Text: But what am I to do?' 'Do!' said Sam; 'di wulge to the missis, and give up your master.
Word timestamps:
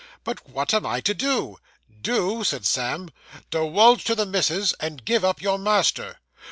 But 0.23 0.49
what 0.49 0.73
am 0.73 0.83
I 0.83 0.99
to 1.01 1.13
do?' 1.13 1.57
'Do!' 2.01 2.43
said 2.43 2.65
Sam; 2.65 3.11
'di 3.51 3.59
wulge 3.69 4.03
to 4.05 4.15
the 4.15 4.25
missis, 4.25 4.73
and 4.79 5.05
give 5.05 5.23
up 5.23 5.43
your 5.43 5.59
master. 5.59 6.17